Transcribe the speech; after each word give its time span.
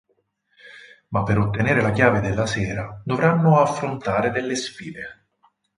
Ma 1.09 1.21
per 1.21 1.37
ottenere 1.37 1.79
la 1.79 1.91
Chiave 1.91 2.21
della 2.21 2.47
Sera 2.47 2.99
dovranno 3.05 3.59
affrontare 3.59 4.31
delle 4.31 4.55
sfide. 4.55 5.25